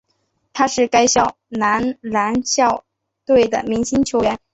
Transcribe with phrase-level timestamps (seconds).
[0.51, 2.83] 他是该校男篮校
[3.23, 4.39] 队的明星球员。